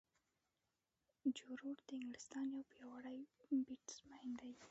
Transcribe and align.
جو 1.37 1.47
روټ 1.61 1.77
د 1.87 1.89
انګلستان 2.01 2.45
یو 2.55 2.63
پیاوړی 2.71 3.19
بیټسمېن 3.65 4.29
دئ. 4.39 4.53